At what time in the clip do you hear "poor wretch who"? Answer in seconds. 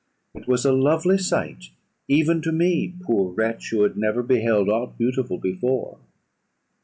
3.03-3.83